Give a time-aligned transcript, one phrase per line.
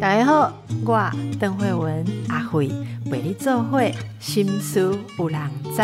[0.00, 0.52] 大家好，
[0.84, 2.70] 我邓慧文阿慧
[3.10, 5.40] 为你做会心思有人
[5.74, 5.82] 知。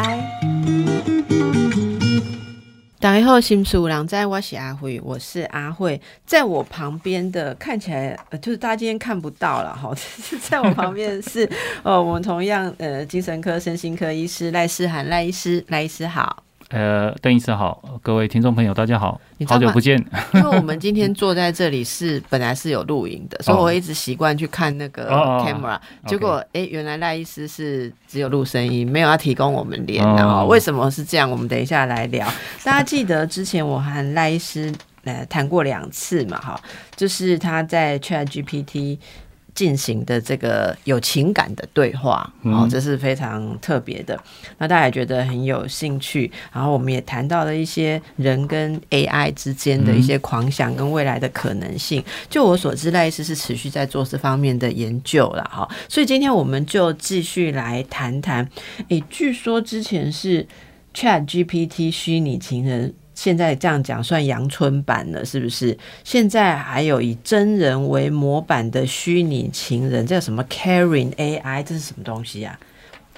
[2.98, 9.94] 大家好，心思有人知，我是阿慧，我是阿慧，在我旁边的看起来，就是大家今天看不到了哈，
[10.48, 11.48] 在我旁边是
[11.82, 16.44] 呃，我们同样呃，精神科、身心科医师赖思涵赖医师，赖医师好。
[16.70, 19.98] 呃，邓医师好，各位听众朋友，大家好，好久不见。
[20.34, 25.76] 因为我们今天坐在这里是本来是有录影的，所以我一直习惯去看那个 camera。
[26.06, 30.44] 结果，哎，原来赖医师是只有录声音，没有要提供我们脸的。
[30.44, 31.28] 为什么是这样？
[31.28, 32.24] 我们等一下来聊。
[32.62, 36.38] 大家记得之前我和赖医师呃谈过两次嘛？
[36.40, 36.60] 哈，
[36.94, 38.98] 就是他在 Chat GPT。
[39.54, 44.18] 进行的这个有情感的对话，哦，这是非常特别的。
[44.58, 46.30] 那大家也觉得很有兴趣。
[46.52, 52.02] 然后我们也谈到了一些人跟 AI 之间的一些狂想跟未来的可能性。
[52.28, 55.68] 就我所知，赖斯是持续在做这方面的研究了，哈。
[55.88, 58.48] 所以今天我们就继续来谈谈。
[58.88, 60.46] 诶，据说之前是
[60.94, 62.94] Chat GPT 虚拟情人。
[63.20, 65.76] 现在这样讲算阳春版了，是不是？
[66.02, 71.62] 现在还有以真人为模板的虚拟情人，这叫什么 Caring AI？
[71.62, 72.58] 这是什么东西啊？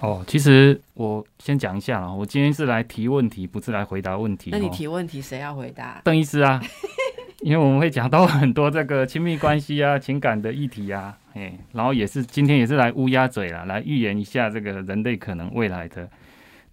[0.01, 4.51] 哦，其实我先讲一下啦，我今天是来提问题，不是来回答问题。
[4.51, 6.01] 那你提问题谁要回答？
[6.03, 6.61] 邓医师啊，
[7.43, 16.09] 因为我们会讲到很多这个亲密关系啊、情感的议题啊，哎，然后也是今天也是来乌鸦嘴了，来预言一下这个人类可能未来的。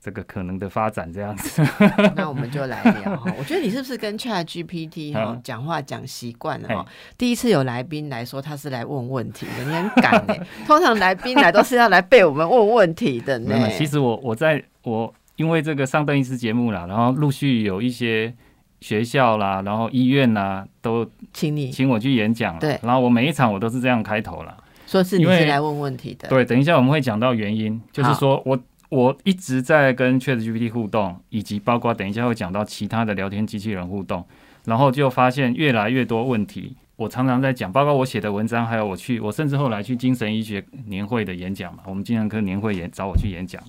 [0.01, 1.61] 这个可能的发展这样子，
[2.15, 3.33] 那我们就来聊哈。
[3.37, 6.85] 我觉得你是不是跟 Chat GPT 哈讲话讲习惯了哈？
[7.17, 10.39] 第一次有来宾来说他是来问问题的，你很敢哎。
[10.65, 13.69] 通常来宾来都是要来被我们问问题的呢。
[13.71, 18.33] 其实我我在我因为这个上邓医师节目啦，然后陆续有一些
[18.79, 22.79] 学校啦，然后医院啦都请你请我去演讲，对。
[22.83, 26.29] 然后我每一场我都是这样开头了，说是你是来问问题的。
[26.29, 28.57] 对，等一下我们会讲到原因，就是说我。
[28.89, 34.25] 我一直在跟 Chat GPT 互动，以及包括等一下会讲到其他的聊天机器人互动，
[34.65, 36.75] 然后就发现越来越多问题。
[36.95, 43.63] 我常常在讲，包括我写的文章，还有我去，我甚至后来去精神医学年会的演讲嘛，我们精神科年会演找我去演讲，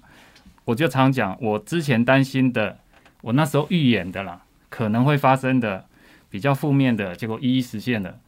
[0.65, 2.79] 我就常讲我之前担心的，
[3.21, 5.85] 我那时候预演的啦，可能会发生的
[6.29, 8.19] 比较负面的结果一一实现了，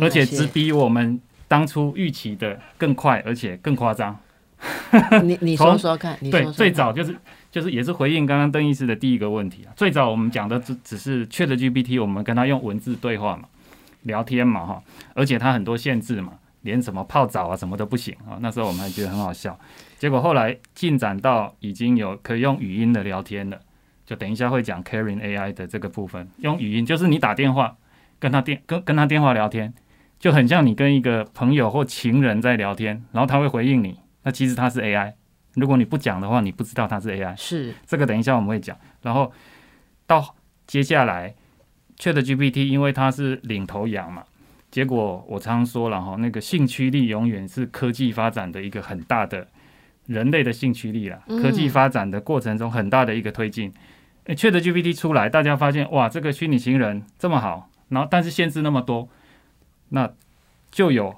[0.00, 4.18] 而且只比我们当初预期的更快，而且更夸张。
[5.22, 7.16] 你你说说看，你对，最早就是
[7.50, 9.72] 就是也是回应刚刚邓医师的第一个问题啊。
[9.76, 13.48] 最早我们讲的只只是 Chat GPT，我们跟他用文字对话嘛，
[14.02, 14.82] 聊天嘛哈，
[15.14, 18.38] 而且它很多限制嘛，连什么泡澡啊什么都不行啊。
[18.40, 19.58] 那时候我们还觉得很好笑，
[19.98, 23.58] 结果后来进展到已经有可以用语音的聊天了，
[24.06, 27.76] 就等一下会讲 Caring AI 的这个部分，用语音就是你打电话
[28.18, 29.72] 跟他电跟跟他电话聊天，
[30.18, 33.98] 就很像你跟一个朋友或情人在聊天，然后他会回应你。
[34.24, 35.12] 那其实它是 AI，
[35.54, 37.36] 如果你不讲的话，你不知道它是 AI。
[37.36, 38.76] 是这个，等一下我们会讲。
[39.02, 39.32] 然后
[40.06, 40.34] 到
[40.66, 41.34] 接下来
[41.98, 44.24] ，ChatGPT 因为它是领头羊嘛，
[44.70, 49.46] 结果我常常说了哈，那个兴趣力永远是科技发展的一个很大的
[50.06, 51.22] 人类的兴趣力啦。
[51.26, 53.72] 科技发展的过程中很大的一个推进。
[54.26, 59.08] ChatGPT 出来，大家发现哇，这个虚拟情人这么好，然后但是限制那么多，
[59.90, 60.10] 那
[60.70, 61.14] 就有。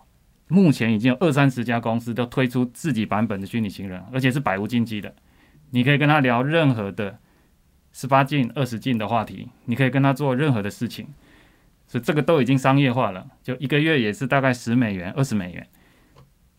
[0.48, 5.12] 目前已经有二三十家公司都推出自己版本的虚拟情人，而且是百无禁忌的。
[5.70, 7.18] 你可以跟他聊任何的
[7.92, 11.08] 十八禁、二十禁的话题，你可以跟他做任何的事情，
[11.88, 13.26] 所以这个都已经商业化了。
[13.42, 15.66] 就一个月也是大概十美元、二十美元，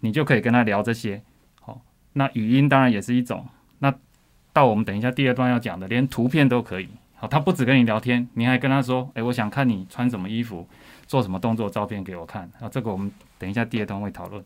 [0.02, 1.24] 你就可以跟他聊这些。
[1.62, 1.82] 好，
[2.14, 3.48] 那语音当然也是一种。
[3.80, 3.94] 那
[4.52, 6.90] 到我们等一下第二段要讲的，连图片都可以。
[7.16, 10.68] 好，他不止跟你聊天，你还跟他说：“诶，我想看你穿什么衣服。”
[11.08, 12.68] 做什么动作照片给我看啊？
[12.70, 14.44] 这个我们等一下第二段会讨论，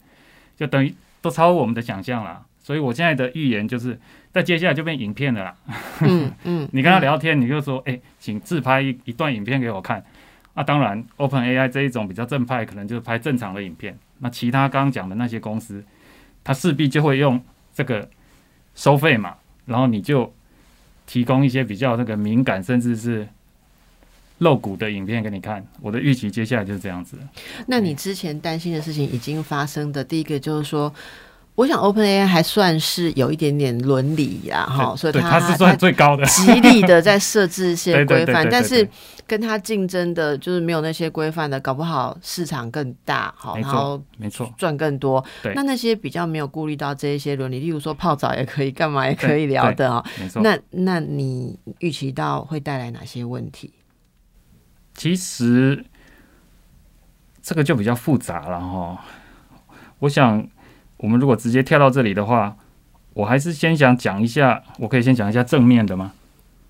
[0.55, 2.45] 就等于都超乎我们的想象了。
[2.63, 3.99] 所以我现在的预言就是，
[4.31, 5.55] 在接下来就变影片了啦。
[6.01, 10.05] 嗯 嗯，你跟他聊天，你就说，哎，请自拍一一段影片给我看。
[10.53, 13.97] 啊，当然，Open AI 这一种比较正派，可能就是拍正常的影片。
[14.19, 15.83] 那其他刚刚讲的那些公司，
[16.43, 17.41] 它势必就会用
[17.73, 18.07] 这个
[18.75, 20.31] 收费嘛，然后你就
[21.07, 23.27] 提供一些比较那个敏感，甚至是。
[24.41, 27.15] 露骨的影片给你看，我的预期接下来就是这样子。
[27.67, 30.91] 那你之前担心的事情已经发生的，第一个就是说，
[31.53, 38.87] 我想 OpenAI 还算是有一点点伦理呀，哈，所以它是算最高的，极力的在设置一些 规范，但是
[39.27, 45.23] 跟它竞争的就是没有那些规范的，搞不好市场更大，好，然后没错赚更多。
[45.53, 50.41] 那那些比较没有顾虑到这一些伦理，例如说泡澡也可以，干嘛也可以聊的啊，没错。
[50.41, 53.71] 那那你预期到会带来哪些问题？
[54.93, 55.85] 其实
[57.41, 58.99] 这个就比较复杂了哈。
[59.99, 60.47] 我想，
[60.97, 62.55] 我们如果直接跳到这里的话，
[63.13, 66.13] 我还是先想讲一下，我可以先讲一下正面的吗？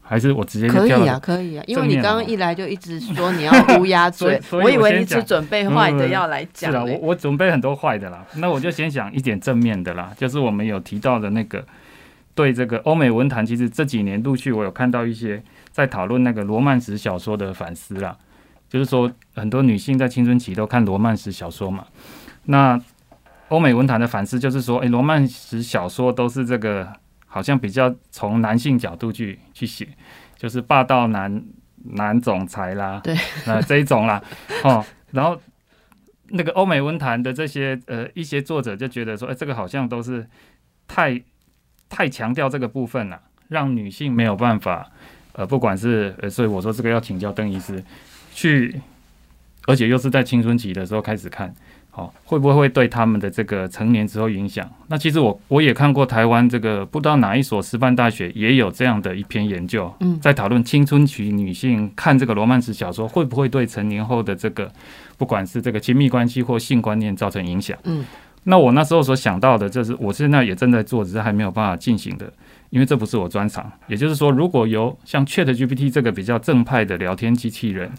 [0.04, 6.70] 还是我直接可以啊，可以啊，因为你刚刚一来就一直说你要乌鸦嘴， 我以为你只准备坏的要来讲。
[6.70, 11.66] 是啊，我我准备很多坏的啦，那我就先讲一点正面的啦，就是我们有提到的那个
[12.36, 15.42] 对这个欧美文坛，其实这几年陆续我有看到一些
[15.72, 18.18] 在讨论那个罗曼史小说的反思啦，
[18.70, 21.88] 就是说很多女性在青春期都看罗曼史小说嘛，
[22.46, 22.80] 那
[23.50, 26.88] 欧美文坛的反思就是说，诶，罗曼史小说都是这个。
[27.34, 29.88] 好像比较从男性角度去去写，
[30.36, 31.42] 就是霸道男
[31.96, 33.16] 男总裁啦，对，
[33.46, 34.22] 呃这一种啦，
[34.66, 35.40] 哦，然后
[36.26, 40.28] 那个欧美文坛的这些呃一些作者就觉得说，哎，这个好像都是
[40.90, 41.24] 太
[41.88, 44.92] 太强调这个部分了，让女性没有办法，
[45.34, 47.84] 呃，不管是呃，所以我说这个要请教邓医师
[48.34, 48.80] 去，
[49.66, 51.54] 而且又是在青春期的时候开始看。
[51.94, 54.66] 好，会不会会对他们的这个成年之后影响？
[54.88, 64.72] 那其实我我也看过台湾这个不知道哪一所师范大学也有这样的一篇研究，嗯，在讨论青春期女性看这个罗曼史小说会不会对成年后的这个
[65.18, 67.78] 不管是这个亲密关系或性观念造成影响。
[67.84, 68.06] 嗯，
[68.46, 72.32] 那我那时候所想到的就是，我现在也正在做，只是还没有办法进行的，
[72.72, 73.72] 因为这不是我专长。
[73.88, 77.92] 也就是说，如果由像 Chat GPT 这个比较正派的聊天机器人。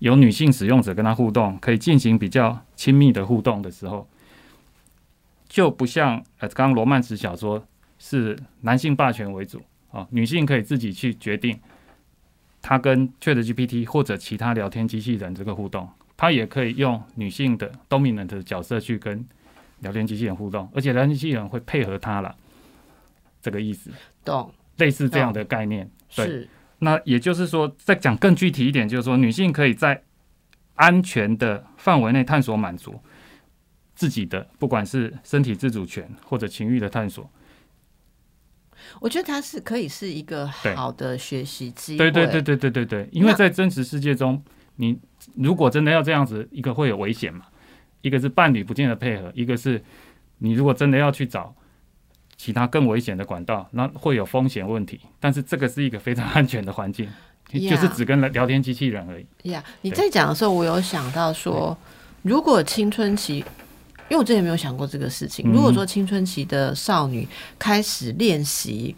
[0.00, 4.08] 有女性使用者跟他互动，可以进行比较亲密的互动的时候，
[5.48, 7.66] 就不像呃，刚刚罗曼史小说
[7.98, 9.60] 是男性霸权为主
[9.90, 11.58] 啊，女性可以自己去决定，
[12.62, 19.26] 她跟 Chat GPT 或者其他聊天机器人这个互动，她也可以用女性的 dominant 的角色去跟
[19.80, 22.36] 聊天机器人互动，而且聊天机器人会配合她了，
[23.40, 23.90] 这个意思，
[24.24, 24.52] 懂？
[24.76, 26.48] 类似这样的概念，对。
[26.80, 30.00] 那也就是说，再讲更具体一点，就是说，女性可以在
[30.76, 33.00] 安全的范围内探索满足
[33.96, 37.28] 自己的，不管是身体自主权或者情欲的探索。
[39.00, 41.98] 我觉得它是可以是一个好的学习机会。
[41.98, 44.40] 对对对对对对对，因为在真实世界中，
[44.76, 44.96] 你
[45.34, 47.46] 如果真的要这样子，一个会有危险嘛，
[48.02, 49.82] 一个是伴侣不见得配合，一个是
[50.38, 51.52] 你如果真的要去找。
[52.38, 55.00] 其他更危险的管道，那会有风险问题。
[55.20, 57.06] 但是这个是一个非常安全的环境，
[57.50, 59.50] 就是只跟聊天机器人而已。
[59.50, 61.76] 呀，你在讲的时候，我有想到说，
[62.22, 63.38] 如果青春期，
[64.08, 65.50] 因为我之前没有想过这个事情。
[65.52, 67.26] 如果说青春期的少女
[67.58, 68.94] 开始练习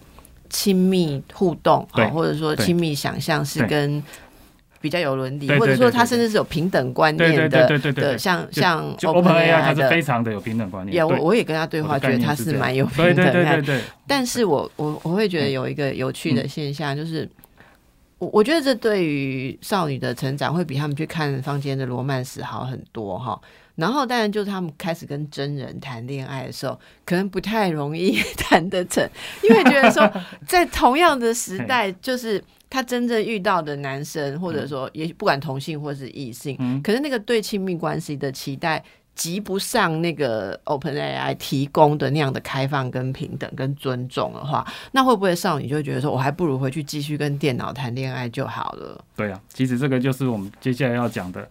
[0.51, 4.01] 亲密互动啊，或者说亲密想象是跟。
[4.81, 10.97] 比较有伦理，或者说他甚至是有平等观念的对对对，像像 Open AI，他是非常的有平等观念。
[10.97, 13.15] 有，我我也跟他对话，觉得他是蛮有平等。
[13.15, 13.81] 对对对对。
[14.07, 17.29] 但是我我我会觉得有一个有趣的现象，就是
[18.17, 23.39] 我我觉得这对于少女的成长会比他们去看坊间的罗曼史好很多哈。
[23.77, 29.07] 然后当然就是他们开始跟真人谈恋爱的时候，可能不太容易 谈得成，
[29.43, 30.11] 因为觉得说
[30.49, 32.43] 在同样的时代，就是。
[32.71, 38.81] 他真正遇到的男生，或者说也不管同性或是异性，可是那个对亲密关系的期待，
[39.17, 49.05] 及不上那个 Open AI 提供的那样的开放、跟平等、跟尊重的话，那会不会少女就觉得说，我还不如回去继续跟电脑谈恋爱就好了？
[49.17, 51.47] 对啊，其实这个就是我们接下来要讲的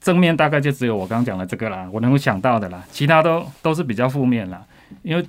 [0.00, 4.64] 正面，大概就只有我刚讲的这个啦，我能够想到的啦，其他都都是比较负面啦，
[5.02, 5.26] 因为。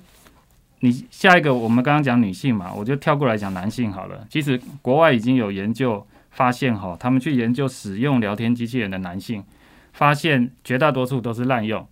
[0.80, 4.26] 你下一个，我们刚刚讲女性嘛，我就跳过来讲男性好了。
[4.30, 9.44] 其实国外已经有研究发现，哈，他们去研究使用聊天机器人的男性，
[9.92, 11.86] 发现绝大多数都是滥用，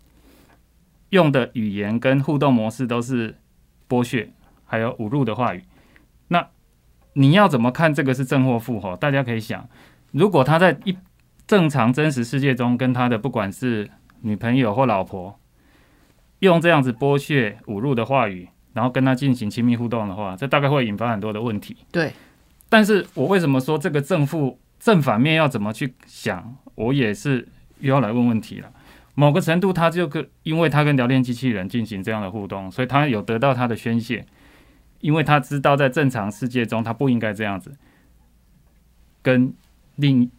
[1.10, 3.36] 用的语言跟互动模式都是
[3.86, 4.30] 剥削，
[4.64, 5.62] 还有侮辱的话语。
[6.28, 6.48] 那
[7.12, 8.80] 你要怎么看这个是正或负？
[8.80, 9.68] 哈，大家可以想，
[10.12, 10.96] 如果他在一
[11.46, 13.90] 正常真实世界中跟他的不管是
[14.22, 15.38] 女朋友或老婆，
[16.38, 18.48] 用这样子剥削、侮辱的话语。
[18.78, 21.76] 然后跟他进行亲密互动的话，这大概会引发很多的问题。
[21.90, 22.12] 对，
[22.68, 26.56] 但是我为什么说这个正负正反面要怎么去想？
[26.76, 27.44] 我也是
[27.80, 28.70] 又要来问问题了。
[29.16, 34.24] 某个程度，他就跟因为他跟聊天机器人进行这样的互动，所以他有得到他的宣泄，
[35.00, 37.74] 因为他知道在正常世界中他不应该这样子
[39.20, 39.52] 跟
[39.96, 40.30] 另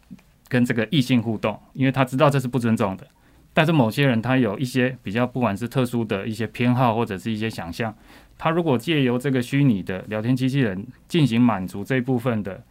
[0.48, 3.06] 跟这个异性互动，因为他知道这是不尊重的。
[3.54, 7.94] 但是某些人他有一些比较不管是特殊的一些偏好或者是一些想象。
[8.40, 12.64] 他如果借由这个虚拟的聊天机器人进行满足这一部分的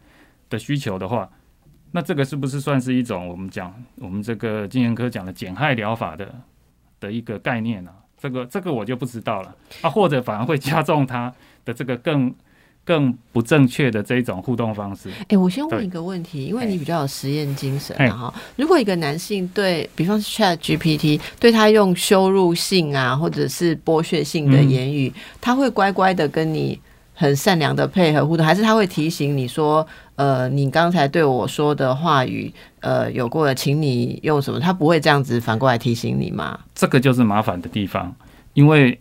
[0.49, 1.29] 的需求的话，
[1.91, 6.33] 那这个是不是算是一种我们讲我们这个精神科讲的减害疗法的
[6.99, 7.91] 的一个概念呢？
[8.17, 11.33] 这个这个我就不知道了啊，或者反而会加重他
[11.63, 12.33] 的这个更
[12.89, 15.11] 更不正确的这一种互动方式。
[15.27, 18.33] 哎，我先问一个问题，因为你比较有实验精神哈。
[18.55, 26.81] 如果一个男性对比方 Chat GPT 对他用羞辱性啊，或者是剥削性的言语，他会乖乖的跟你
[27.13, 34.59] 很善良的配合互动，还是他会提醒你说，呃，你刚才对我说的话语，呃，有过了，请你用什么？
[34.59, 36.59] 他不会这样子反过来提醒你吗？
[36.73, 38.15] 这个就是麻烦的地方，
[38.55, 38.99] 因为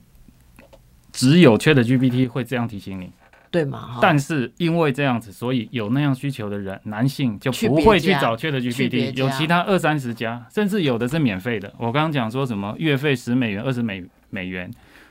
[1.10, 3.10] 只有 Chat GPT 会这样提醒你。
[3.50, 3.98] 对嘛？
[4.00, 11.72] 但是因为这样子，所以有那样需求的人，男性就不会去找 Chat GPT，有其他二三十家，甚至有的是免费的。
[11.78, 14.70] 我刚刚讲说什么月费十美元、二十美美元，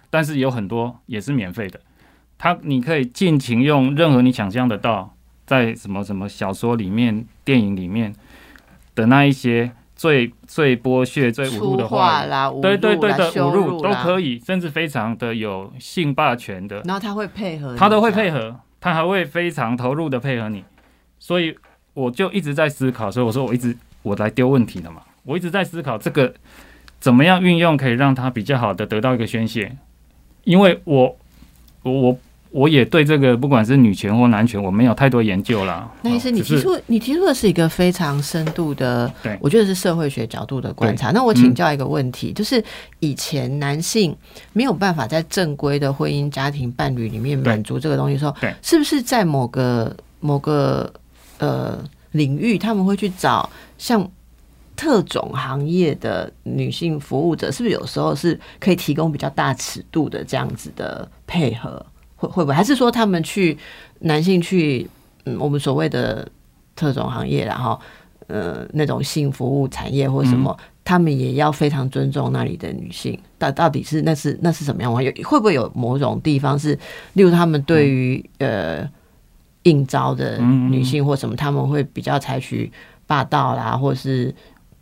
[0.10, 1.80] 但是有很多也是免费的。
[2.38, 5.16] 他你可以尽情用任何你想象得到，
[5.46, 8.14] 在什么什么小说里面、电影里面
[8.96, 9.72] 的那一些。
[9.98, 16.82] 最最剥削、最侮辱的话啦，对对对的侮辱都可以，甚至非常的有性霸权的。
[16.86, 20.64] 然后他会配合，他都会配合，他还会非常投入的配合你。
[21.18, 21.58] 所以
[21.94, 26.32] 我就一直在思考，所以我说我一直我来丢问题的嘛，我一直在思考这个
[27.00, 29.76] 怎么样运用可以让他比较好的得到一个宣泄，
[30.44, 31.18] 因为我
[31.82, 32.20] 我我。
[32.58, 35.88] 我也对这个不管是女权或男权，我没有太多研究了。
[36.02, 41.12] 那医生你提出你提出的是一个非常深度的，对我觉得是社会学角度的观察。
[41.12, 42.64] 那我请教一个问题，就是
[43.00, 44.16] 以前男性
[44.54, 50.92] 没有办法在正规的婚姻家庭伴侣里面满足这个东西的时候，是不是在某个某个
[51.38, 51.78] 呃
[52.14, 53.48] 领域，他们会去找
[53.78, 54.10] 像
[54.76, 57.52] 特种行业的女性服务者？
[57.52, 61.86] 是不是有时候是可以提供比较大尺度的这样子的配合？
[62.18, 62.54] 会会不会？
[62.54, 63.58] 还是说他们去
[64.00, 64.86] 男性去
[65.24, 66.28] 嗯我们所谓的
[66.76, 67.80] 特种行业然后
[68.28, 75.04] 呃那种性服务产业或什么他们也要非常尊重那里的女性到到底是那是那是什么样？
[75.04, 76.78] 有会不会有某种地方是
[77.14, 78.90] 例如他们对于呃
[79.64, 82.72] 应招的女性或什么他们会比较采取
[83.06, 84.34] 霸道啦或是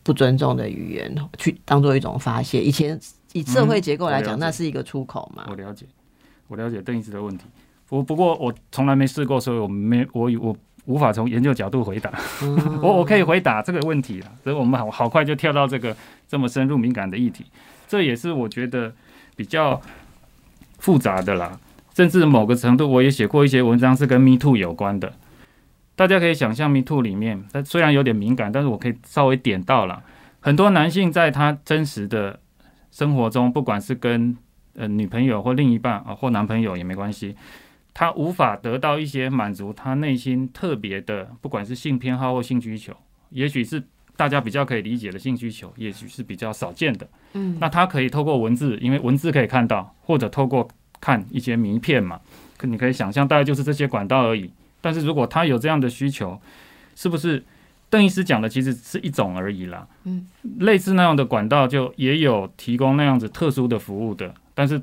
[0.04, 2.62] 不尊重的语言去当做一种发泄。
[2.64, 3.00] 以前
[3.34, 5.46] 以社会结构来讲那是一个出口嘛。
[5.50, 5.88] 我了解。
[6.48, 7.46] 我了解邓医师的问题，
[7.88, 12.12] 不不过我从来没试过，所以我没我我无法从研究角度回答。
[12.82, 15.96] 我我可以回答这个问题了，所以我们好好快就跳到这个
[16.28, 17.46] 这么深入敏感的议题，
[17.88, 18.94] 这也是我觉得
[19.36, 19.82] 比较
[20.78, 21.60] 复杂的啦。
[21.96, 25.14] 甚至某个程度，我也写过一些文章是跟 Me Too 有关的。
[25.96, 30.04] 大家可以想象 Me Too 里面，它虽然有点敏感，但是我可以稍微点到了
[30.42, 32.38] 很多男性在他真实的
[32.92, 34.36] 生活中，不管是跟
[34.76, 37.36] 呃，女朋友或另一半啊，或男朋友也没关系。
[37.94, 42.94] 他无法得到一些满足他内心特别的，不管是性偏好或性需求，
[43.30, 43.82] 也许是
[44.18, 47.08] 大家比较可以理解的性需求，也许是比较少见的。
[47.34, 50.68] 嗯，那他可以透过文字，因为文字可以看到，或者透过
[51.00, 52.20] 看一些名片嘛，
[52.58, 54.52] 可你可以想象，大概就是这些管道而已。
[54.82, 56.40] 但是如果他有这样的需求，
[56.96, 57.44] 是不是？
[57.88, 60.28] 邓医师讲的其实是一种而已啦，嗯，
[60.60, 64.82] 类似那样的管道就也有提供那样子特殊的服务的，但是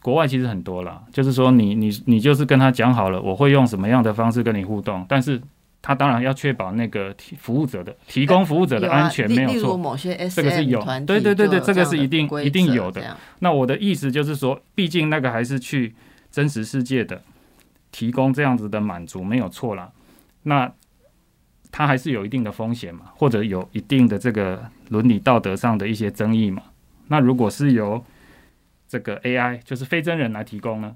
[0.00, 5.38] 国外其实很多了，就是说你你你就是跟他讲好了，我会用什么样的方式跟你互动，但是
[5.82, 13.14] 他当然要确保那个提服务者的提供服务者的安全没有错，某些这个是有，对对对对，这个是一定一定有的。
[13.40, 15.94] 那我的意思就是说，毕竟那个还是去
[16.30, 17.20] 真实世界的
[17.92, 19.90] 提供这样子的满足没有错啦。
[20.44, 20.72] 那。
[21.72, 26.62] 他还是有一定的风险嘛，或者有一定的这个伦理道德上的一些争议嘛。
[27.08, 28.02] 那如果是由
[28.88, 30.94] 这个 AI，就是非真人来提供呢？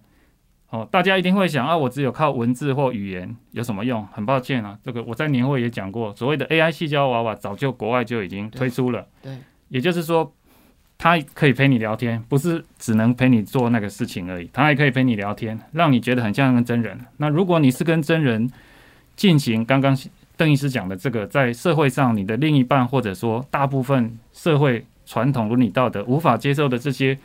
[0.70, 4.06] 哦，大家一定会想啊，我只有靠文字或语言有什么用？
[4.12, 9.06] 很抱歉啊，这个我在年会也讲过，所谓的 AI 细胶娃娃早就国外就已经推出了。
[9.23, 9.37] 对，
[9.68, 10.32] 也就是说，
[10.97, 16.99] 它可以陪你聊天，不是只能陪你做那个事情而已，它还可以陪你聊天，让你觉得很像跟真人。
[17.16, 18.50] 那如果你是跟真人
[19.16, 19.97] 进行刚刚。
[20.37, 27.18] 邓医师讲的这个，在社会上，你的另一半或者说大部分社会传统伦理道德无法接受的这些，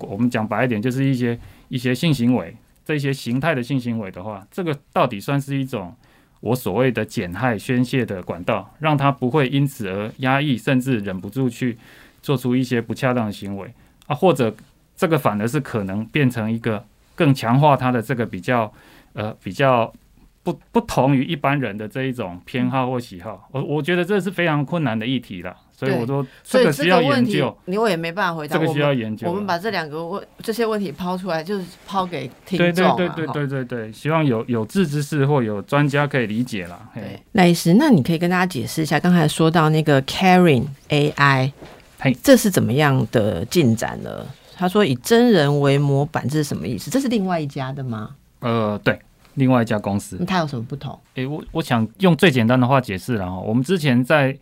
[0.00, 5.94] 我们讲白一点，就是一些一些性行为，这些形态的性行为的话，这个到底算是一种
[6.40, 11.76] 我所谓的减害宣泄的管道，让他不会因此而压抑，甚至忍不住去
[12.22, 13.72] 做出一些不恰当的行为
[14.06, 14.54] 啊，或者
[14.96, 16.84] 这个反而是可能变成一个
[17.14, 18.72] 更强化他的这个比较
[19.12, 19.92] 呃比较。
[20.44, 28.56] 不不同于一般人的这一种偏好或喜好，我我觉得这是非常困难的议题了，所以我说这个需要研究，你我也没办法回答。
[28.56, 29.28] 这个需要研究。
[29.28, 32.96] 我们把这两个问这些问题抛出来，就是抛给听众。
[32.96, 36.80] 对对对对对对对，希望有有志之士或有专家可以理解了。
[36.94, 41.50] 对，赖医师，那你可以跟大家解释一下，刚才说到那个 Caring AI，
[41.98, 44.24] 嘿，这是怎么样的进展呢？
[44.56, 46.90] 他说以真人为模板，这是什么意思？
[46.90, 48.10] 这是另外一家的吗？
[48.40, 48.98] 呃，对。
[49.36, 50.16] 另外一家公司。
[50.24, 50.96] 它有什么不同？
[51.16, 53.36] 诶，我我想用最简单的话解释了哈。
[53.36, 54.32] 我们之前在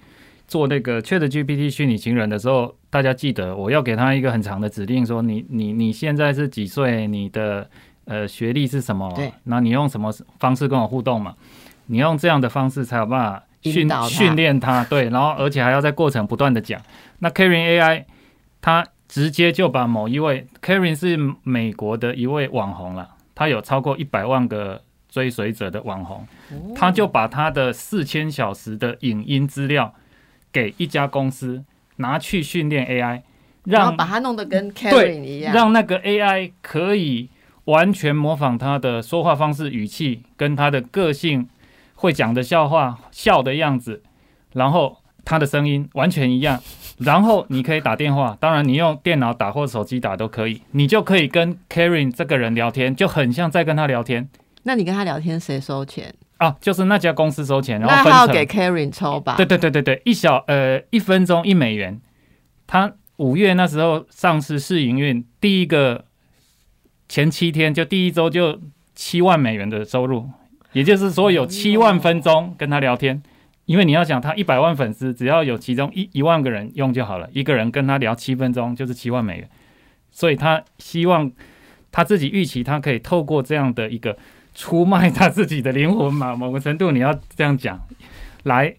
[0.53, 7.07] 做那个 Chat GPT 虚拟情人的时候，大家记得我要给他一个很长的指令，说你你你现在是几岁？
[7.07, 7.67] 你的
[8.05, 9.11] 呃学历是什么？
[9.17, 11.35] 对，那你用什么方式跟我互动嘛？
[11.87, 14.85] 你用这样的方式才有办法训训练他。
[14.85, 16.79] 对，然后而且还要在过程不断的讲。
[17.21, 18.05] 那 Karen AI
[18.61, 24.83] 他直接就把某一位 Karen 是美国的一位网红了，他有超过一百万个。
[25.13, 26.27] 追随者的网红，
[26.75, 29.95] 他就把他的四千小时的影音资料
[30.53, 31.65] 给一家公司
[31.97, 33.23] 拿去训练 AI，
[33.65, 37.31] 让把它弄得跟 Karen 一样，让那个 AI 可以
[37.65, 41.49] 完全模仿他的说话方式、语气跟他的个性，
[41.95, 44.03] 会讲的笑话、笑的样子，
[44.53, 46.61] 然后他的声音完全一样，
[46.99, 54.29] 然后你可以打电话，当然你用电脑打或手机打都可以，你就可以跟 Karen 这个人聊天，就很像在跟他聊天。
[54.65, 56.57] 那你跟他聊天谁收钱啊？
[56.61, 59.37] 就是那家公司收钱，然后分成给 Karen 抽吧？
[59.37, 62.01] 对对对对对，一小呃一分钟一美元。
[62.67, 66.07] 他五月那时候上市试营运，第一个
[67.09, 68.61] 前七天就第一周就
[68.97, 70.29] 七万美元的收入，
[70.73, 73.23] 也就是说有七万分钟跟他聊天。
[73.67, 79.49] 因为你要想他一百万粉丝，只要有其中一一万个人用就好了，一个人跟他聊七分钟就是七万美元。
[80.11, 81.31] 所以他希望
[81.93, 84.19] 他自己预期，他可以透过这样的一个。
[84.55, 86.37] 出卖他自己的灵魂嘛？
[86.37, 87.81] 某个程度你要这样讲，
[88.45, 88.75] 来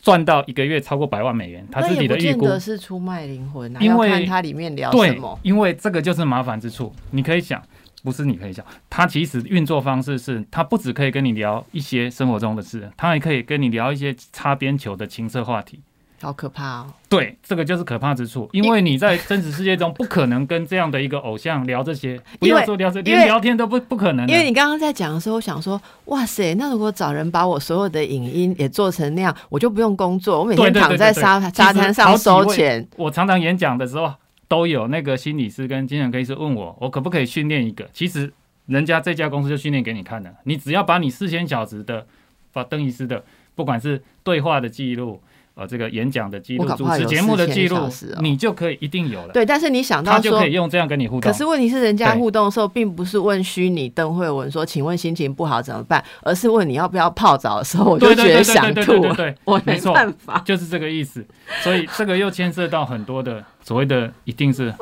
[0.00, 5.38] 赚到一个月超过百万美元，他自己的预估是出卖灵魂，因为他里面聊什么？
[5.42, 6.94] 因为这个就是麻烦之处。
[7.10, 7.60] 你可以想，
[8.04, 15.80] 不是你可以想，他其实运作方式是，他不只可以跟你聊一些生活中的事，他还可以跟你聊一些擦边球的情色话题。
[16.20, 16.86] 好可怕哦！
[17.08, 24.26] 对，这个就是可怕之处，因为你在真实世界中不可能跟这样的一个偶像聊这些， 不要说聊这，连聊天都不不可能。
[24.26, 32.86] 因为你刚刚在讲的时候，我想说，哇塞，那如果找人把我所有的影音也做成那样，我就不用工作，我每天躺在沙沙滩上收钱。
[32.96, 34.14] 我常常演讲的时候，
[34.48, 37.88] 都有那个心理师跟精神科医师问我，我可不可以训练一个？
[37.92, 38.32] 其实
[38.66, 42.06] 人家这家公司就训练给你看的，你只要把你四千小时的，
[42.52, 43.22] 把邓医师的，
[43.54, 45.20] 不管是对话的记录。
[45.56, 47.88] 呃，这个演讲的记录、主持节目的记录，
[48.20, 49.32] 你就可以一定有了。
[49.32, 51.32] 对，但是你想到他就可以用这样跟你互动。
[51.32, 59.14] 可是问题是，人家互动的时候，并不是问虚拟邓慧文说：“请问心情不好怎么办？”而是问你要不要泡澡的时候，我就觉得想吐。
[59.14, 61.24] 对，我没办法，就是这个意思。
[61.62, 64.74] 所以这个又牵涉到很多的所谓的一定是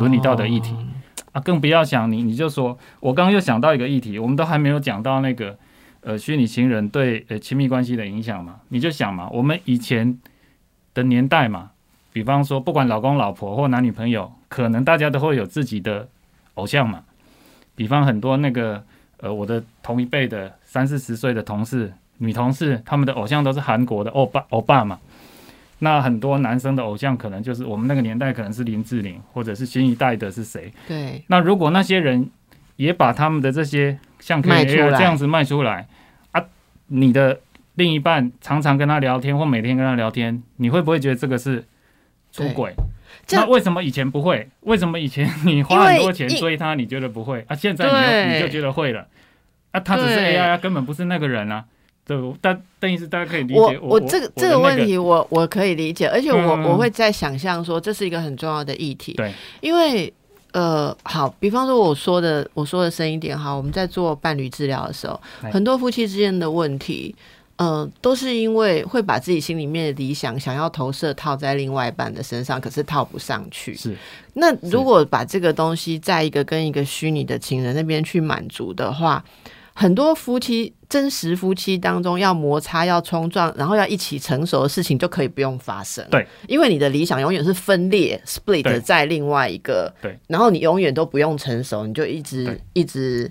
[0.00, 0.74] 伦理道德议题
[1.30, 5.56] 啊，更不要想你，你就说我刚刚又想到一个议题，我们都还没有讲到那个。
[6.06, 10.16] 呃，虚拟情人对呃亲密关系的影响嘛，你就想嘛，我们以前
[10.94, 11.72] 的年代嘛，
[12.12, 16.06] 比方说不管老公老婆或男女朋友，可能大家都会有自己的
[16.54, 17.02] 偶像嘛。
[17.74, 18.80] 比方很多那个
[19.16, 25.00] 呃我的同一辈的三四十岁的同事女同事，他们的偶像都是韩国的欧巴欧巴嘛。
[25.80, 30.72] 那很多男生的偶像可能就是我们那个年代可能是林志玲，或者是新一代的是谁？
[30.86, 31.24] 对。
[31.26, 32.30] 那如果那些人
[32.76, 35.88] 也把他们的这些像 K A 这样子卖出来。
[36.88, 37.40] 你的
[37.74, 41.64] 另一半常常跟他聊天，或每天跟他聊天，你会不会觉得这个是
[42.32, 42.72] 出轨？
[43.30, 44.48] 那为什么以前不会？
[44.60, 47.44] 为什么以前你花很多钱追他，你觉得不会？
[47.48, 49.06] 啊，现在你你就觉得会了？
[49.72, 51.64] 啊，他只是 AI，根本不是那个人啊。
[52.06, 59.14] 对，但邓医师大家可以理解我我这个这个问题，我我可以理解，而且我我会在想象说这是一个很重要的议题。
[59.14, 60.12] 对，因为。
[60.52, 65.20] 呃，好，比方说我说的，我说的深一点哈，我们在做伴侣治疗的时候，
[65.52, 67.14] 很多夫妻之间的问题，
[67.56, 73.74] 呃，都是因为会把自己心里面的理想想要投射套在另外一半的身上，可是套不上去。
[73.74, 73.96] 是，
[74.34, 79.22] 那如果把这个东西在一个跟一个虚拟的情人那边去满足的话。
[79.78, 86.02] 很多夫妻真实夫妻当中要摩擦、要冲撞，然后要一起成熟的事情就可以不用发生。
[86.10, 89.92] 对，因为你的理想永远是分裂 （split） 在另外一个。
[90.00, 93.30] 对，然后你永远都不用成熟，你就一直一直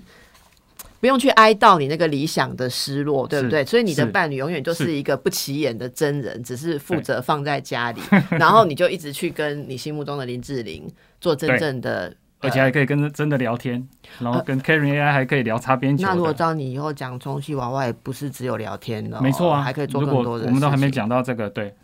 [1.00, 3.64] 不用去哀悼你那个理想的失落，对不对？
[3.64, 8.00] 所以你的伴侣永远就是一个不起眼的真人，只是负责放在家里，
[8.38, 10.88] 然后你就一直去跟你心目中的林志玲
[11.20, 12.14] 做真正的。
[12.40, 13.86] 而且还可以跟真的聊天，
[14.20, 16.06] 然后跟 Karen AI 还可以聊擦边球。
[16.06, 20.46] 那如果照你以后讲充气娃娃，也不是只有聊天的，没错啊，还可以做更多的。
[20.46, 21.74] 我们都还没讲到这个，对。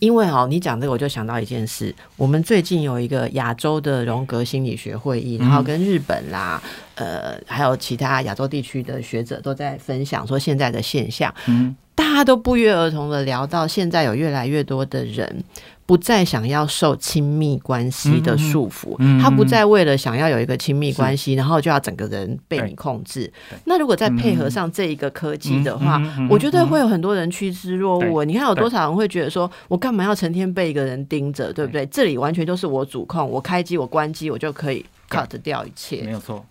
[0.00, 1.94] 因为哦，你讲这个，我就想到一件事。
[2.16, 6.60] 我们最近有一个亚洲的荣格心理学会议，然后跟日本啦，
[6.96, 11.32] 呃，还有其他亚洲地区的学者都在分享说现在的现象。
[11.46, 11.76] 嗯。
[11.94, 15.44] 大家都不约而同的聊到，现在有越来越多的人。
[15.90, 23.28] 不再想要受亲密关系的束缚，他不再为了想要有一个亲密关系，然后就要整个人被你控制。
[23.64, 26.00] 那如果再配合上这一个科技的话，
[26.30, 28.24] 我觉得会有很多人趋之若鹜。
[28.24, 31.84] 你看有多少人会觉得说，我干嘛要成天被一个人盯着，对不对？
[31.86, 36.02] 这里完全都是我主控，我开机我关机，我就可以 cut 掉一切。
[36.02, 36.46] 没有错，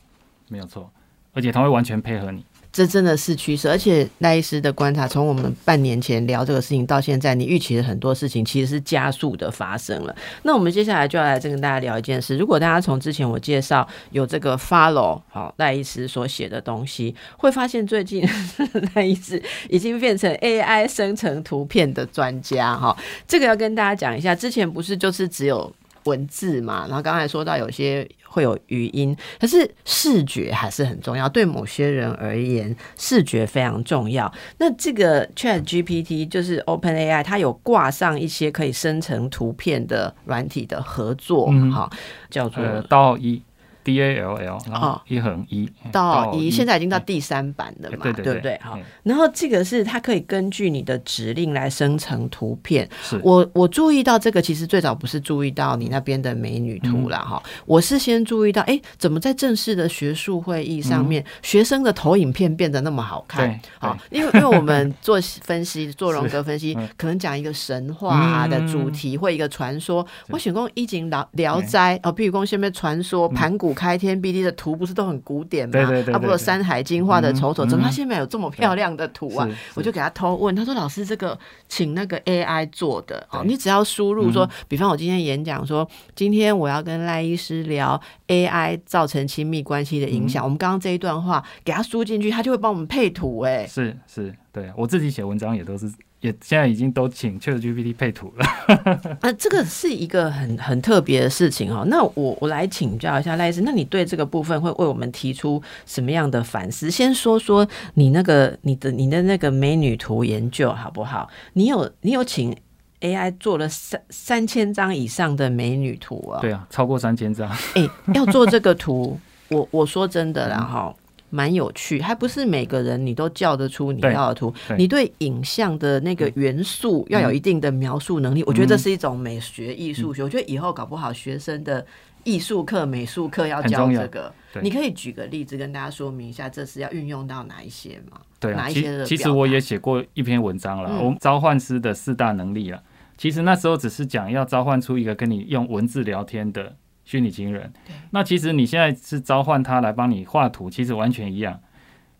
[0.49, 0.91] 没有错，
[1.33, 2.43] 而且他会完全配合你。
[2.71, 10.15] 这真的是趋势，而且赖医师的观察，从我们半年前聊这个事情到现在，你预期的很多事情其实是加速的发生了。
[10.43, 12.37] 那我们接下来就要来跟大家聊一件事。
[12.37, 18.23] 如果大家从之前我介绍有这个 follow 好赖医师所写的东西，会发现最近
[18.93, 22.95] 赖医师已经变成 AI 生成图片的专家哈。
[23.27, 25.73] 这个要跟大家讲一下，之前不是就是只有
[26.05, 28.07] 文字嘛，然后刚才说到有些。
[28.31, 31.27] 会有语音，可是视觉还是很重要。
[31.27, 34.31] 对某些人而言，视觉非常重要。
[34.59, 41.89] 那这个 Chat GPT 就是 Open AI，它有挂上一些可以生成图片的软体的合作，哈，
[42.29, 43.41] 叫做道一。
[43.89, 48.59] D A L L 啊，一横一到一，现在已经到第三版了嘛，对不对？
[48.61, 52.87] 好，然后这个是它可以根据你的指令来生成图片。
[53.23, 63.59] 我我注意到这个，其实最早不是注意到你那边的美女图了哈，我是先注意到，哎，怎么在正式的学术会议上面，学生的投影片变得那么好看？
[63.79, 70.05] 好，因为因为我们做分析，做荣格分析， 可能讲一个神话的主题或一个传说。
[70.27, 73.73] 我选过《衣锦聊聊斋》哦，譬如讲下面传说盘古。
[73.79, 75.71] 开天辟地的图不是都很古典吗？
[75.71, 76.13] 对对对。
[76.13, 79.47] 啊，不过《山海经》画的丑丑，怎么他现在有这么漂亮的图啊？
[79.75, 81.39] 我就给他偷问，他说：“老师，这个
[81.69, 90.43] 请那个 AI 做的哦，你只要输入说，比方我今天演讲说，今天我要跟赖医师聊 AI 造成亲密关系的影响。
[90.43, 93.39] 我们刚刚这一段话给他输进去，他就会帮我们配图。
[93.39, 95.89] 哎，是是，对我自己写文章也都是。”
[96.21, 98.45] 也现在已经都请 ChatGPT 配图了。
[99.21, 101.83] 啊，这个是一个很很特别的事情哈。
[101.87, 106.91] 那我我来请教一下赖医师，那你对这个部分会为我们提出什么样的反思？
[106.91, 111.29] 先说说你那个你的你的那个美女图研究好不好？
[111.53, 112.55] 你有你有请
[112.99, 116.41] AI 做了三三千张以上的美女图啊？
[116.41, 117.49] 对啊，超过三千张。
[117.75, 120.93] 哎，要做这个图，我我说真的啦哈。
[121.29, 124.53] 蛮有趣，还不是每个人你都叫得出你要的图。
[124.77, 130.23] 你对影像的那个元素要有一定的描述能力，我觉得这是一种美学艺术学。
[130.23, 131.85] 我觉得以后搞不好学生的
[132.23, 134.33] 艺术课、美术课要教这个。
[134.61, 138.19] 你可以举个例子跟大家说明一下，这是要运用到哪一些吗？
[138.39, 139.05] 对，哪一些的？
[139.05, 142.81] 其实我也写过一篇文章了，我们召唤师的四大能力了。
[143.17, 146.75] 其实那时候只是讲要召唤出一个跟你用文字聊天的。
[147.09, 147.73] 虚拟情人，
[148.11, 151.59] 那其实你现在是召唤他来帮你画图，其实完全一样。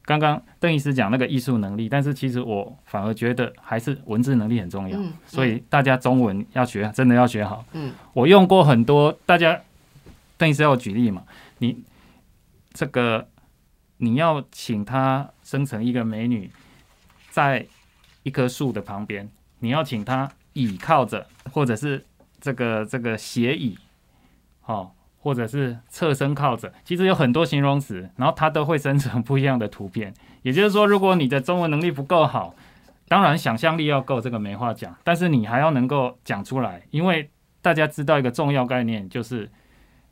[0.04, 4.99] 刚刚邓医师讲那个艺术能力，但是其实我反而觉得还是文字能力很重要。
[5.28, 7.63] 所以大家中文要学，真的要学好。
[7.73, 9.62] 嗯，我用过很多，大家
[10.39, 11.21] 邓医师要举例嘛？
[11.60, 11.84] 你
[12.73, 13.28] 这个
[13.97, 16.49] 你要请他生成一个美女，
[17.30, 17.63] 在
[18.23, 22.04] 一棵树的旁边，你要请他倚靠着，或者是
[22.41, 23.78] 这个这个斜倚。
[24.69, 30.13] 哦，或者是侧身靠着，其实有很多形容词，然后它都会生成不一样的图片。
[30.43, 32.53] 也就是说，如果你的中文能力不够好，
[33.08, 34.95] 当然想象力要够，这个没话讲。
[35.03, 37.27] 但是你还要能够讲出来，因为
[37.62, 39.49] 大家知道一个重要概念，就是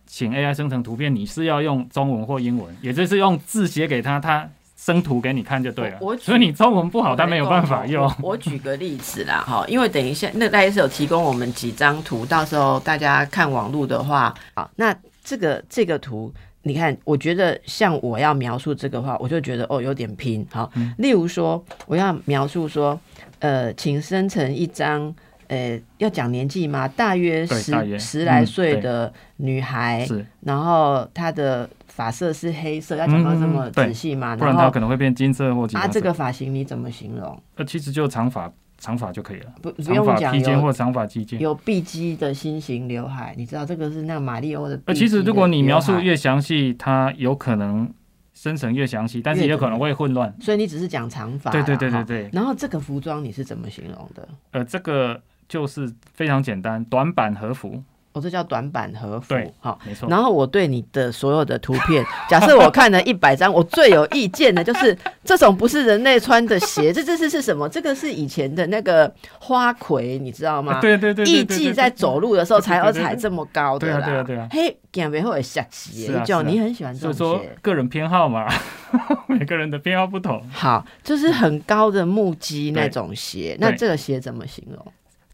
[0.08, 4.50] 请 AI 生成图片，你是要用中文或英文，也就是用字写给他，他。
[4.78, 8.10] 生图给你看就对了，我所以你中文不好，但没有办法用。
[8.22, 22.98] 我举个例子啦，哈，因为等一下那大家是有提供我们几张图，到时候大家看网络的话，好，那这个这个图，你看，我觉得像我要描述这个话，我就觉得哦有点拼，好，例如说我要描述说，
[23.40, 25.12] 呃，请生成一张，
[25.48, 26.88] 呃，要讲年纪吗？
[26.88, 30.08] 大约十十来岁的女孩，
[30.42, 31.68] 然后她的。
[31.98, 34.36] 发色是黑色，要讲到这么仔细吗？
[34.36, 35.66] 不然它可能会变金色或。
[35.74, 37.42] 啊，这个发型你怎么形容？
[37.56, 39.52] 呃，其实就长发，长发就可以了。
[39.64, 41.40] 不，不用讲披肩或长发披肩。
[41.40, 44.80] 有碧基的新型刘海，你知道这个是那个马里欧的。
[44.86, 47.92] 呃，其实如果你描述越详细，它有可能
[48.36, 50.32] 生成越详细，但是也有可能会混乱。
[50.40, 51.50] 所以你只是讲长发。
[51.50, 52.30] 对对对对对。
[52.32, 54.28] 然后这个服装你是怎么形容的？
[54.52, 57.84] 呃，这个就是非常简单，短版和服。
[58.18, 60.10] 哦，这叫短板和服，好，没错。
[60.10, 67.70] 然后我对你的所有的图片，假设我看了一百张，我最有意见的就是这种不是人类穿的鞋，这这是是什么？
[67.70, 70.80] 这个是以前的那个花魁，你知道吗？
[70.82, 74.06] 对对对，艺妓在走路的时候才要踩这么高的啦。
[74.06, 77.56] 对啊对啊，嘿，减肥会吓死，就你很喜欢这种鞋。
[77.62, 78.48] 个人偏好嘛，
[79.28, 80.42] 每个人的偏好不同。
[80.52, 84.86] 好，就是很高的木屐那种鞋，那这个鞋怎么形容？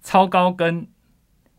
[0.04, 0.86] 超高跟。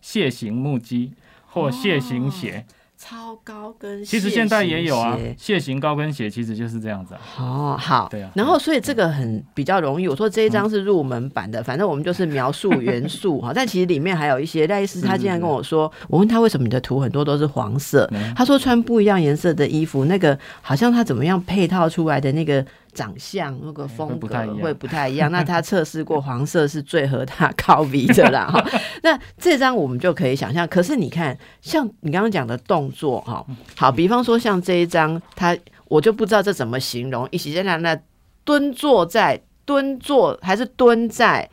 [0.05, 1.11] 楔形木屐
[1.47, 2.67] 或楔形鞋，
[2.99, 4.05] 超高跟。
[4.05, 7.15] 其实现在也有啊，楔形高跟鞋其实就是这样子。
[7.39, 8.31] 哦，好，对啊。
[8.35, 10.07] 然后，所以这个很比较容易。
[10.07, 13.53] 我说这一张是入门版的，反正我们就是描述元素 哈。
[13.55, 22.65] 但其实里面还有一些，赖斯他竟然跟我说，我问他为什么你的图很多都是黄色，他说穿不一样颜色的衣服，那个好像他怎么样配套出来的那个。
[22.95, 24.29] 长相那个风格
[24.63, 28.51] 会不太一样，那他 测试过黄色是最合他靠鼻的啦。
[29.03, 33.45] 那这张我们就可以想象，可是你看，像你刚刚讲的动作哈，
[33.77, 37.29] 好，比方说像这一张，他我就不知道这怎么形容。
[37.31, 37.99] 一起在那那
[38.45, 41.51] 蹲坐在蹲坐还是蹲在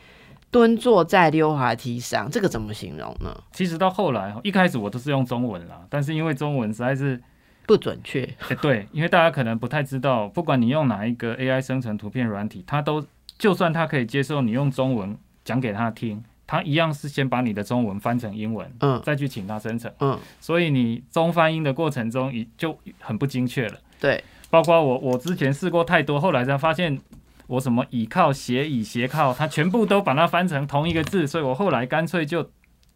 [0.51, 3.35] 蹲坐在溜滑梯上，这个怎么形容呢？
[3.51, 7.21] 其实到后来，一开始我都是用中文啦，但是因为中文实在是。
[7.65, 8.27] 不准确，
[8.61, 13.05] 对，因为大家可能不太知道，不管你用哪一个 AI 生成图片软体，它都
[13.37, 23.79] 就算它可以接受你用中文讲给他听，它一样是先把你的中文翻成英文，嗯，再去请它生成，嗯，所以你中翻英的过程中，已就很不精确了。
[23.99, 26.99] 对，包括我，我之前试过太多，后来才发现
[27.47, 32.51] 我什么倚靠、斜倚、斜靠，它全部都把它翻成同一个字，所以我后来干脆就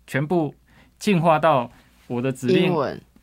[0.06, 0.54] 全部
[1.00, 1.72] 进化到
[2.08, 2.74] 我的指令。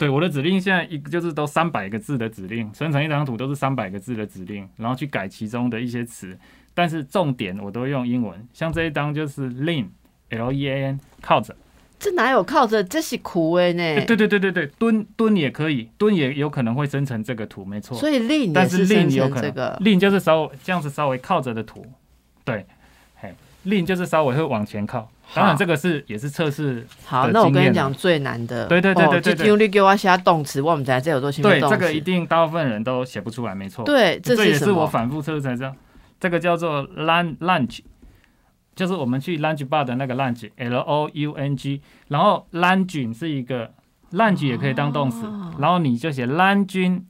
[0.02, 6.36] 对我的指令现在一就是都三百个字的指令，生成一张图都是三百个字的指令，然后去改其中的一些词，
[6.74, 8.48] 但是重点我都用英文。
[8.52, 11.54] 像这一张就是 lean，l e a n，靠着。
[12.00, 12.82] 这哪有靠着？
[12.82, 14.04] 这是苦的呢。
[14.04, 17.96] 对对对对对，蹲蹲也可以，蹲也有可能会生成这个图，没错。
[17.96, 19.52] 所以 lean 但是 lean 有可能
[19.84, 21.86] lean 就是稍微这样子稍微靠着的图，
[22.44, 22.66] 对，
[23.64, 25.08] 嘿，lean 就是稍微会往前靠。
[25.34, 26.86] 当然，这个是也是测试。
[27.06, 28.66] 好，那我跟你讲最难的。
[28.66, 29.46] 对对对对对。
[29.46, 33.84] 用力给我写动词，我们在这有做新对，这个一定大部分人都写不出来，没错。
[33.84, 35.74] 对，这也是我反复测试才知道。
[36.20, 37.80] 这个叫做 lunch，
[38.76, 41.80] 就是我们去 lunch bar 的那个 lunch，l o u n g。
[42.08, 43.72] 然后 lunch 是一个
[44.12, 45.26] lunch 也可以当动词，
[45.58, 47.00] 然后你就写 lunch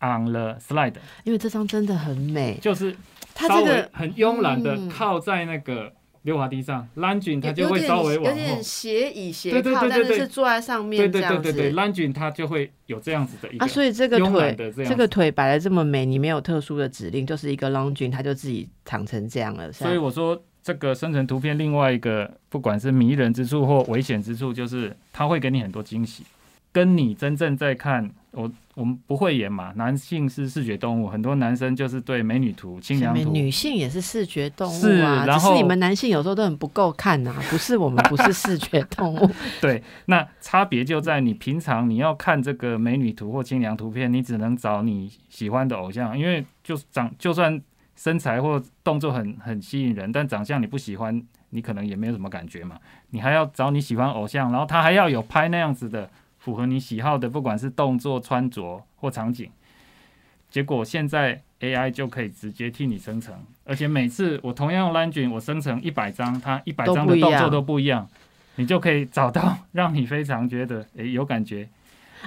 [0.00, 0.94] on the slide。
[1.24, 2.94] 因为这张真的很美，就是
[3.34, 5.92] 它这个很慵懒的靠在那个。
[6.24, 10.98] 溜滑梯上，lunging 它就会稍微往后，有点斜倚斜靠，但是是坐在上面。
[10.98, 13.62] 对对对对对，lunging 它就会有这样子的一个。
[13.62, 19.70] 啊，所以这个腿，这个腿摆的这么美，你没有特殊的指令，就是一个 lunging，它就自己躺成这样了。
[19.70, 26.24] 所以我说，这个生成图片另外一个，不管是迷人之处或危险之处，就是它会给你很多惊喜，
[26.72, 28.50] 跟你真正在看我。
[28.76, 29.72] 我们不会演嘛？
[29.76, 33.30] 男性是视觉动物，很多男生就是对美女图、清凉图。
[33.30, 39.30] 女性也是视觉动物啊，只是你们男性有时候都很不够看呐，不是我们不是视觉动物。
[39.62, 47.62] 对，那差别就在你平常你要看这个美女图或清凉图片，你只能找你喜欢的偶像，因为就长就算
[47.94, 52.76] 身材或动作很很吸引人，但长相你不喜欢，你可能也没有什么感觉嘛。
[53.10, 56.10] 你还要找你喜欢偶像，然后他还要有拍那样子的。
[56.44, 59.48] 符合你喜好的，不管是动作、穿着或场景，
[60.50, 68.06] 结果现在 AI 就可以直接替你生成，而且每次我同样用 Langine，我生成一百张，它一百张的动作都不一样，
[68.56, 71.66] 你就可以找到 让你非常觉得诶有感觉。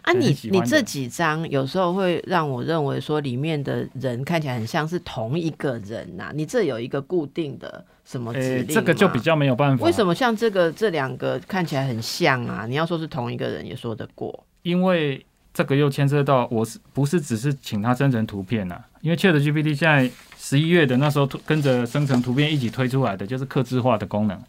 [0.04, 8.68] 啊，你你这几张有时候会让我认为说里面的人看起来很像是同一个人呐，你这有一个固定的什么指令？
[8.68, 9.86] 这个就比较没有办法。
[9.86, 12.66] 为什么像这个这两个看起来很像啊？
[12.68, 14.44] 你要说是同一个人也说得过。
[14.64, 18.80] 因为这个又牵涉到我是不是只是请他生成图片呐？
[19.02, 24.40] 因为 Chat GPT 现在十一月的那时候跟着生成图片一起推出来的就是刻字化的功能，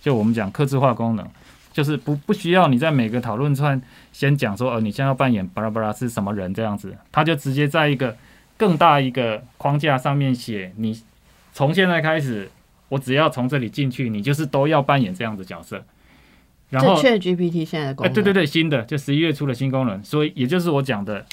[0.00, 1.26] 就我们讲刻字化功能。
[1.72, 3.80] 就是不不需要你在每个讨论串
[4.12, 8.16] 先讲说，呃，你现在要扮演巴拉巴拉是什么人这样子，他就直接在一个
[8.56, 11.00] 更大一个框架上面写，你
[11.52, 12.50] 从现在开始，
[12.88, 15.84] 我只要从这里进去，你就是都要扮演这样的角色。
[16.70, 21.24] 然后 GPT 现在功能，对对对，新的就十一月初的新功能，所以也就是我讲的，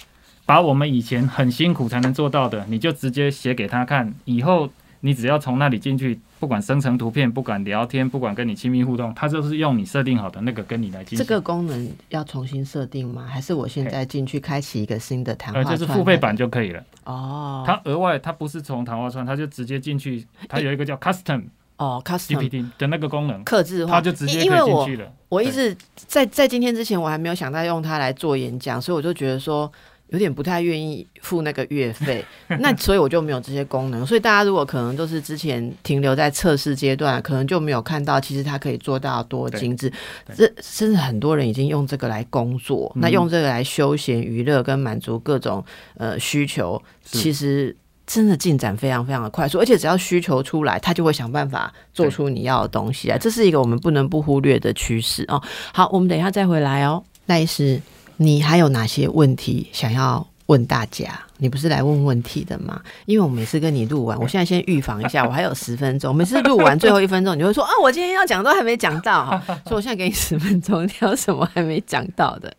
[0.45, 4.69] 把我们以前很辛苦才能做到的，你就直接写给他看，以后。
[5.05, 11.19] 你只要从那里进去，不管生成图片，不管聊天，不管跟你亲密互动，它就是用你设定好的那个跟你来进行。
[11.19, 13.27] 这个功能要重新设定吗？
[13.29, 15.59] 还是我现在进去开启一个新的谈话？
[15.59, 16.83] 呃，就是付费版就可以了。
[17.03, 17.63] 哦。
[17.67, 21.43] 它额外它不是从谈话串，它就直接进去，它有一个叫 Custom
[21.77, 25.13] 哦，GPT 的那个功能，克制化，它就直接可以进去了。
[25.29, 29.71] 我一直在在今天之前，我还没有想到用它来做演讲，所以我就觉得说。
[30.09, 32.23] 有点不太愿意付那个月费，
[32.59, 34.05] 那所以我就没有这些功能。
[34.05, 39.91] 所以大家如果可能都是之前停留在测试阶段，可能就没有看到其实它可以做到多精致。
[40.35, 45.63] 这甚至很多人已经用这个来工作，那用这个来休闲娱乐跟满足各种
[45.97, 49.57] 呃需求，其实真的进展非常非常的快速。
[49.59, 53.17] 而且只要需求出来，他就会想办法做出你要的东西来。
[53.17, 55.41] 这是一个我们不能不忽略的趋势哦。
[55.73, 57.81] 好，我们等一下再回来哦，赖医师。
[58.17, 61.19] 你还有哪些问题想要问大家？
[61.37, 62.81] 你不是来问问题的吗？
[63.05, 66.15] 因为我每次跟你录完，我现在先预防一下，我还有十分钟。
[66.15, 72.53] 每次录完最后一分钟， 你就会说啊，我今天要讲都还没讲到哈，所以我现在给你十分钟，你有什么还没讲到的？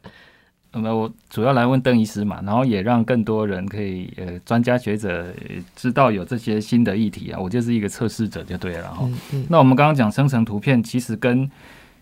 [0.73, 5.33] 那我主要来问邓医师嘛，然后也让更多人可以呃，专家学者
[5.75, 7.41] 知道有这些新的议题啊。
[7.41, 9.09] 我就是一个测试者就对了哈。
[9.49, 11.51] 那我们刚刚讲生成图片，其实跟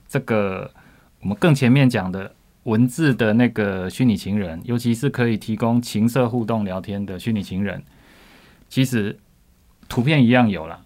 [0.09, 0.69] 这个
[1.21, 2.33] 我们更前面讲的。
[2.65, 7.83] 文字的那个虚拟情人，尤其是可以提供情色互动聊天的虚拟情人，
[8.69, 9.19] 其实
[9.89, 10.81] 图片一样有了，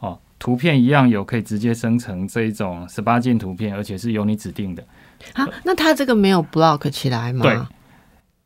[0.00, 4.86] 哦，图片一样有可以直接生成这一种十八禁图片，而且是由你指定的。
[5.32, 7.42] 啊，那他这个没有 block 起来吗？
[7.42, 7.58] 对，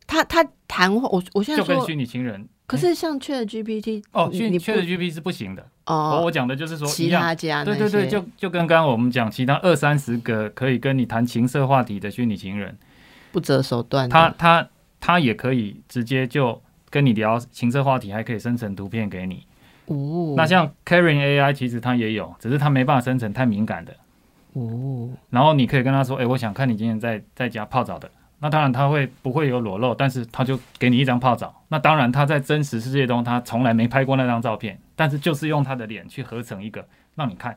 [0.06, 2.48] 他他谈话，我我现在就跟虚拟情人。
[2.72, 6.22] 可是像 Chat GPT 哦，虚拟 Chat GPT 是不行的哦。
[6.24, 12.74] 我讲的就是说，其他家对对对，就就跟刚刚我们讲，其他二三十个可以跟你谈情色话题的虚拟情人，
[13.30, 14.66] 不择手段，他他
[14.98, 19.44] 他也可以直接就跟你聊情色话题，还可以生成图片给你。
[19.86, 23.94] 哦，那像 Karen AI 其实它也有，只是它没办法生成太敏感的。
[24.54, 28.10] 哦，然后你可以跟他说，哎，我想看你今天在在家泡澡的。
[28.42, 31.62] 那当然他会不会有裸露，但是他就给你一张泡澡。
[31.68, 37.56] 那当然他在真实世界中他从来没拍过那张照片，但是就是用他的脸去合成一个让你看，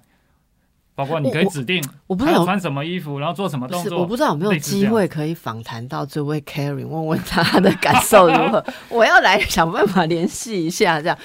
[0.93, 3.97] 包括你可以指定我不知道穿什么衣服，然后做什么动作。
[3.97, 8.63] 我不知道有没有机会可以访谈到这位 Karen，问问他的感受如何。
[8.89, 11.17] 我要来想办法联系一下，这样。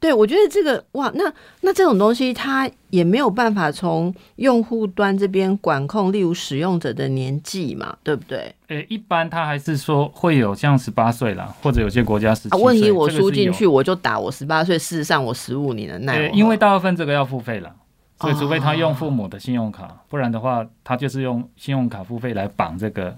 [0.00, 1.24] 对，我觉得这个哇，那
[1.62, 8.54] 那这种东西它也没有办法从用户端这边管控，例如使用者的年纪嘛，对不对？
[8.68, 12.48] 诶，一般他还是说会有像十八岁啦，或者有些国家是。
[12.56, 16.28] 问题我输进去，我就打我十八岁，事实上我十五年的耐。
[16.28, 17.74] 因为大部分这个要付费了，
[18.20, 23.16] 所以除非他用父母的信用卡，不然的话，他就是用信用卡付费来绑这个，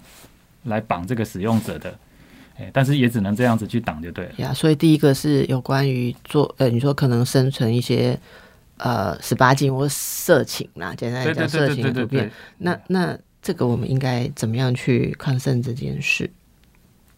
[0.63, 1.93] 来绑这个使用者的。
[2.71, 4.53] 但是也只能这样子去挡就对了呀。
[4.53, 8.19] 所以第一个是有关于做呃，你说可能生成一些
[8.77, 12.31] 呃十八禁或色情啦，简单来讲色情图片。
[12.59, 16.29] 那那这个我们应该怎么样去抗胜这件事？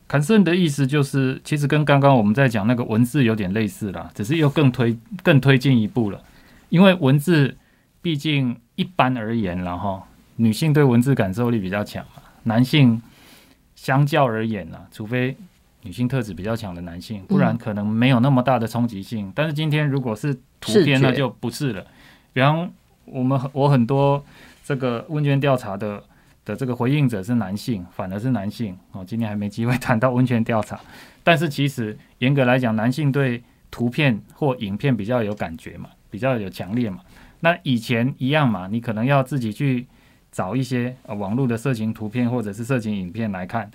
[0.07, 6.21] 看胜的意思就是，其实跟刚刚我们在讲那个文字有点类似啦，只是又更推更推进一步了。
[6.69, 7.57] 因为文字
[8.01, 10.03] 毕竟一般而言，然后
[10.35, 13.01] 女性对文字感受力比较强嘛，男性。
[13.83, 15.35] 相较而言呢，除非
[15.81, 19.29] 女性特质比较强的男性，不然可能没有那么大的冲击性。
[19.35, 21.85] 但是今天如果是图片，那就不是了。
[22.31, 22.71] 比方
[23.03, 24.23] 我们我很多
[24.63, 26.01] 这个问卷调查的
[26.45, 29.03] 的这个回应者是男性，反而是男性哦。
[29.05, 30.79] 今天还没机会 谈到问卷调查，
[31.21, 37.01] 但是其实严格来讲，男性对图片或影片比较有感觉嘛，比较有强烈嘛。
[37.41, 39.85] 那以前一样嘛，你可能要自己去。
[40.33, 43.69] 找一些呃网络的色情图片或者是色情影片来看，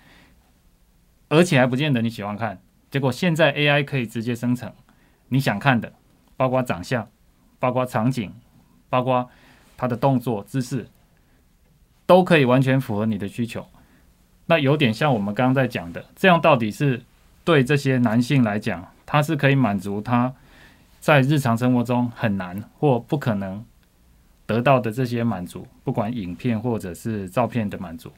[1.29, 2.59] 而且还不见得你喜欢看。
[2.91, 4.73] 结果现在 AI 可以直接生成
[5.29, 5.93] 你想看的，
[6.37, 7.09] 包括长相、
[7.61, 8.35] 包括场景、
[8.89, 9.31] 包括
[9.77, 10.89] 他的动作姿势，
[12.07, 13.65] 都可以完全符合你的需求。
[14.47, 17.03] 那有点像我们刚刚在讲的，这样到底是
[17.45, 20.35] 对这些男性来讲，他是可以满足他
[20.99, 23.65] 在日常生活中很难或不可能。
[24.49, 28.11] 得到的这些满足，不管影片或者是照片的满足，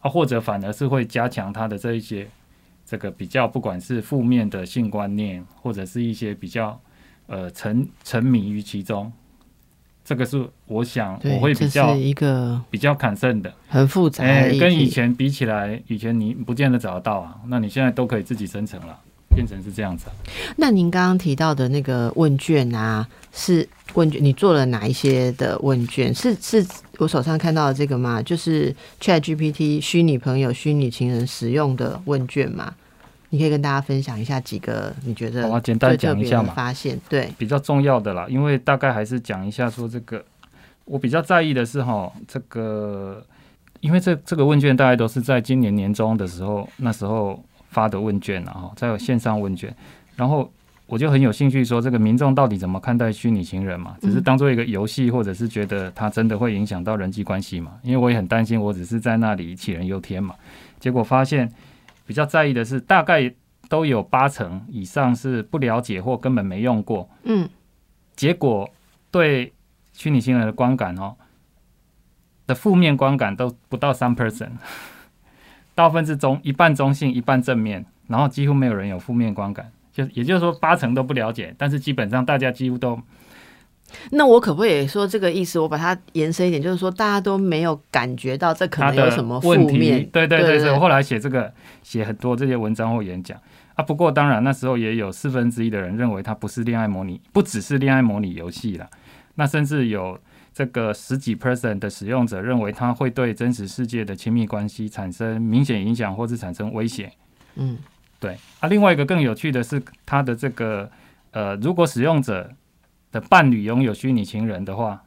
[0.00, 2.28] 啊，或者反而是会加强他的这一些
[2.84, 6.78] 这个比较，不管是负面的性观念，或者是一些比较
[7.28, 9.12] 呃沉沉迷于其中，
[10.04, 18.98] 这个是我想我会比较一个比较砍胜的，很复杂，哎跟以前比起来，以前你不见得找得到啊，那你现在都可以自己生成了。
[19.34, 20.06] 变成是这样子。
[20.56, 26.12] 那您刚刚提到的那个问卷啊，是问卷，你做了哪一些的问卷？
[26.14, 26.66] 是是
[26.98, 28.20] 我手上看到的这个吗？
[28.20, 32.74] 就是 Chat GPT 虚拟朋友、虚拟情人使用的问卷吗？
[33.30, 36.52] 你可以跟大家分享一下几个你觉得我简单讲一下嘛？
[36.54, 40.24] 发现对比较重要的啦，因为大概还是讲一下说这个，
[40.84, 43.22] 我比较在意的是哈，这个
[43.80, 47.42] 因为这这个问卷大概都是在今年年中的时候，那时候。
[47.68, 49.74] 发的问卷然后再有线上问卷，
[50.16, 50.50] 然后
[50.86, 53.96] 我就很有兴趣说，这个民众到底怎么看待虚拟情人嘛？
[54.00, 57.78] 只是当做一个游戏，或者是觉得它真的会影响到人际关系嘛？
[57.82, 60.34] 因为我也很担心，我只是在那里杞人忧天嘛。
[60.80, 61.50] 结果发现
[62.06, 63.32] 比较在意的是，大概
[63.68, 67.06] 都有八成以上是不了解或根本没用过。
[67.24, 67.46] 嗯，
[68.16, 68.68] 结果
[69.10, 69.52] 对
[69.92, 71.14] 虚拟情人的观感哦
[72.46, 74.52] 的负面观感都不到三 percent，
[75.78, 77.86] 大部分是中一半中性，一半正面。
[78.08, 82.98] 然后几乎没有人有负面观感，就也就是说八成都不了解，但是基本上大家几乎都。
[84.10, 85.60] 那我可不可以说这个意思？
[85.60, 90.04] 我把它延伸一点，就是说大家都没有感觉到这可能有什么负面。
[90.10, 91.52] 对对对，我后来写这个
[91.84, 93.38] 写很多这些文章或演讲
[93.76, 93.84] 啊。
[93.84, 98.88] 不过当然那时候也有四分之一的人认为它不是恋爱模拟，不只是恋爱模拟游戏了。
[99.36, 100.18] 那甚至有
[100.58, 107.12] 这个十几 percent 的使用者认为它会对真实世界的亲密关系产生明显影响，或是产生威胁。
[107.54, 107.78] 嗯。
[108.18, 110.90] 对啊，另外一个更有趣的是，它的这个
[111.30, 112.50] 呃，如果使用者
[113.12, 115.00] 的伴侣拥有虚拟情人的话，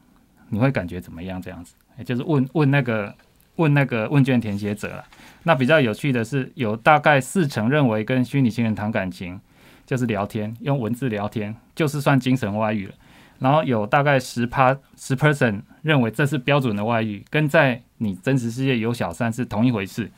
[0.48, 1.42] 你会感觉怎么样？
[1.42, 3.14] 这样子，也就是问问那个
[3.56, 5.04] 问那个问卷填写者了。
[5.42, 9.38] 那比较有趣的是，有大概四成认为跟虚拟情人谈感情
[9.84, 12.94] 就是聊天，用文字聊天就是算精神外遇了。
[13.42, 20.10] 然后有大概十趴十 percent 认为这是标准的外遇，跟在你真实世界有小三是同一回事。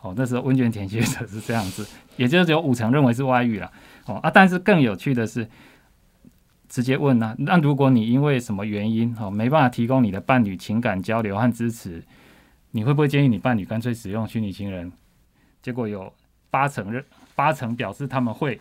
[0.00, 1.86] 哦，那时候温泉填写者是这样子，
[2.18, 3.70] 也就是有五成认为是外遇了。
[4.06, 5.48] 哦啊，但是更有趣的是，
[6.68, 12.02] 直接问呢，那如果你因为什么原因哦没办法提供你的伴侣情感交流和支持，
[12.72, 14.90] 你会不会建议你伴侣干脆使用虚拟情人？
[15.62, 16.12] 结果有
[16.50, 17.04] 八成认
[17.36, 18.60] 八成表示他们会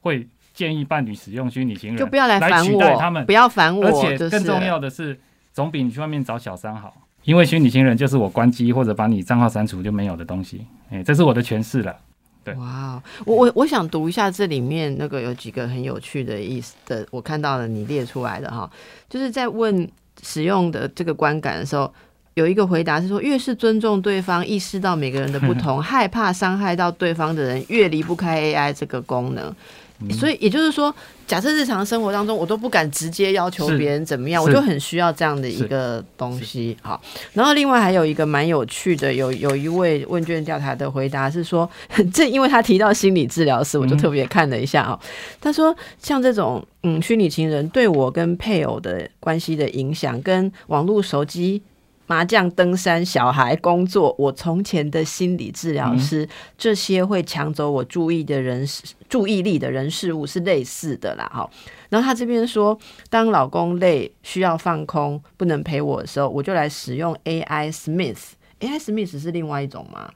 [0.00, 5.18] 会建议伴侣使用虚拟情人，就不要来烦我，他们不要烦我，而且更重要的是，
[5.52, 6.94] 总比你去外面找小三好。
[7.24, 11.94] 因为虚拟情人就是我关机或者把你账号删除就没有的东西，哎，这是我的诠释了。
[12.42, 18.68] 对，哇，我我我想读一下这里面那个有几个很有趣的意思的，我看到了你列出来的哈，
[19.10, 19.86] 就是在问
[20.22, 21.92] 使用的这个观感的时候，
[22.32, 29.54] 有一个回答是说，越是尊重对方，意识到每个人的不同， 害怕伤害到对方的人，越离不开 AI 这个功能。
[30.10, 30.94] 所以也就是说，
[31.26, 36.76] 假设日常生活当中我都不敢直接要求别人怎么样，我就很需要这样的一个东西。
[36.80, 37.00] 好，
[37.32, 41.68] 然后另外还有一个蛮有趣的，有有一位问卷调查的回答是说，
[42.12, 44.98] 这因为他提到心理治疗师，我就特别看了一下啊。
[45.40, 51.62] 他说，像这种嗯虚拟情人对我跟配偶的关系的影响，跟网络手机。
[52.10, 58.66] 麻将、登山、小孩、工作，我从前的心理治疗师，这些会抢走我注意的人、
[59.08, 61.30] 注意力的人事物是类似的啦。
[61.32, 61.48] 哈，
[61.88, 62.76] 然后他这边说，
[63.08, 68.32] 当老公累、需要放空、不能陪我的时候，我就来使用 AI Smith。
[68.58, 70.10] AI Smith 是另外一种吗？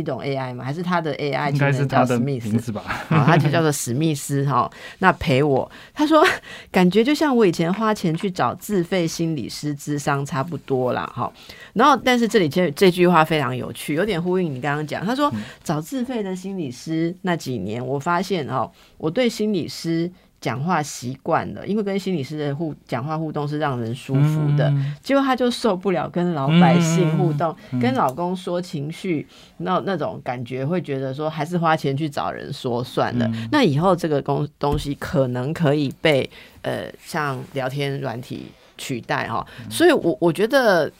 [0.00, 0.64] 一种 AI 吗？
[0.64, 1.52] 还是他的 AI？
[1.52, 2.82] 应该是他的名字吧。
[3.08, 4.68] 好，他就叫做史密斯哈。
[4.98, 6.26] 那陪我，他说
[6.72, 11.10] 感觉就像我以前花钱去找自费心理师咨商差不多啦。
[11.14, 11.32] 哈。
[11.74, 15.04] 然后，但是这里这这句话非常有趣，有点呼应你刚刚讲。
[15.06, 15.32] 他说
[15.62, 20.10] 找自费的心理师那几年，我发现哦，我对心理师。
[20.40, 24.72] 讲话习惯了，因为跟心理师的互讲话互动是让人舒服的，
[25.02, 29.26] 结果他就受不了跟老百姓互动，跟老公说情绪，
[29.58, 33.30] 那那种感觉会觉得说还是花钱去找人说算了。
[33.52, 36.28] 那以后这个东东西可能可以被
[36.62, 38.46] 呃像聊天软体
[38.78, 40.90] 取代哈，所以我我觉得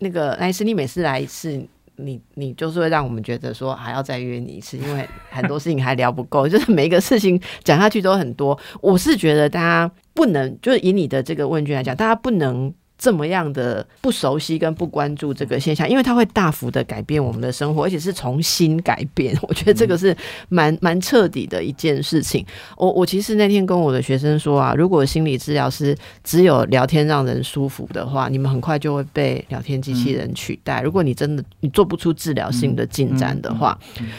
[0.00, 1.64] 那个艾斯，你每次来一次。
[1.98, 8.58] 你你就是会让我们觉得说还要再约你一次，因为很多事情还聊不够， 就是每一个事情讲下去都很多。
[8.80, 12.72] 我是觉得大家不能，就是以你的这个问卷来讲，大家不能。
[12.98, 19.38] 这么样的不熟悉跟不关注这个现象，因为它会大幅的改变我们的生活，而且是重新改变。
[19.46, 20.14] 我觉得这个是
[20.48, 22.44] 蛮蛮彻底的一件事情。
[22.76, 30.82] 我我其实那天跟我的学生说啊，如果心理治疗师只有聊天让人舒服的话，你们很快就会被聊天机器人取代。
[30.82, 33.78] 如果你真的你做不出治疗性的进展的话，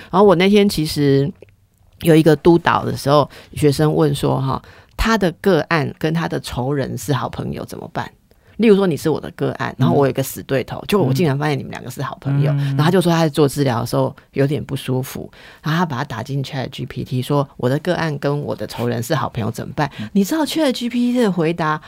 [0.09, 1.29] 然后我那天其实
[2.03, 4.61] 有一个督导的时候，学生问说哈，
[4.95, 8.09] 他的个案跟他的仇人是好朋友怎么办？
[8.59, 15.31] 例如说你是我的个案，然后我有一个死对头，就我竟然发现你们两个是好朋友，然后他就说他在做治疗的时候有点不舒服，
[15.63, 19.89] 然后他把他打进 Chat GPT，说我的个案跟我的仇人是好朋友怎么办？
[20.11, 21.81] 你知道 Chat GPT 的回答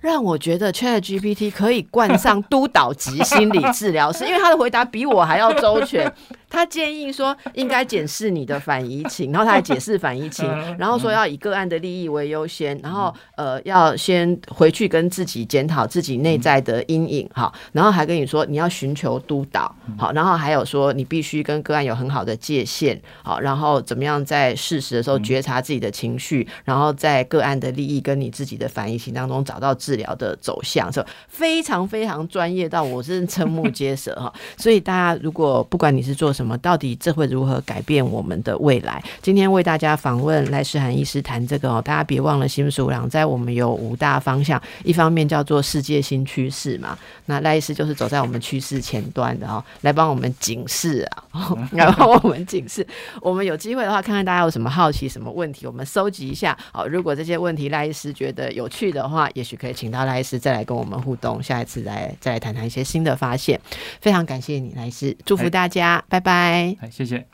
[0.00, 6.12] 让我觉得 Chat GPT 可以冠上督导级心理治疗师，因为他的回答比我还要周全。
[6.48, 10.46] 他建议说应该检视你的反移情， 然后他还解释反移情，
[10.78, 34.32] 然后说要以个案的利益为优先，然后呃要先回去跟自己检讨自己内在的阴影哈，然后还跟你说你要寻求督导好，然后还有说你必须跟个案有很好的界限好，然后怎么样在适时的时候觉察自己的情绪，然后在个案的利益跟你自己的反移情当中找到治疗的走向，是非常非常专业到我真瞠目结舌哈。
[34.56, 39.02] 所以大家如果不管你是做什么，到底这会如何改变我们的未来？
[39.22, 52.86] 今天为大家访问赖世涵医师谈这个哦，大家别忘了新鼠郎在我们有五大方向，一方面叫做世界新趋势嘛，那赖医师就是走在我们趋势前端的哦，来帮我们警示啊， 来帮我们警示。
[53.22, 56.56] 我们有机会的话，看看大家有什么好奇、什么问题，我们收集一下。
[56.72, 63.58] 好，如果这些问题赖医师觉得有趣的话，也许可以请到赖医师再来跟我们互动，下一次来再来谈谈一些新的发现。
[64.00, 66.25] 非常感谢你，赖医师，祝福大家，拜拜。
[66.26, 67.26] 拜，谢谢。